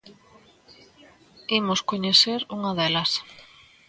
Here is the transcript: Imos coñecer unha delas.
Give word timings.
Imos 1.59 1.79
coñecer 1.89 2.39
unha 2.55 2.71
delas. 2.77 3.11